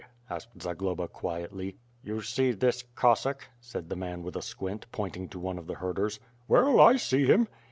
[0.31, 1.75] asked Zagloba quietly.
[2.03, 5.67] "You see this Cossack," said the man with a squint, point ing to one of
[5.67, 6.19] the herders.
[6.47, 7.47] "Well, I see him."